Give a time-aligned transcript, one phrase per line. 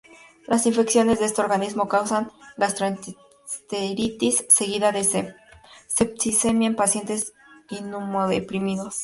[0.47, 5.35] Las infecciones de este organismo causan gastroenteritis, seguida de una
[5.87, 7.33] septicemia en pacientes
[7.69, 8.95] inmunodeprimidos.